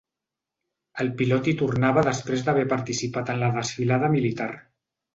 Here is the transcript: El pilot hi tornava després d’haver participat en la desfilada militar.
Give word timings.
El 1.03 1.11
pilot 1.19 1.51
hi 1.51 1.53
tornava 1.61 2.05
després 2.09 2.49
d’haver 2.49 2.67
participat 2.75 3.33
en 3.37 3.41
la 3.47 3.55
desfilada 3.63 4.15
militar. 4.19 4.53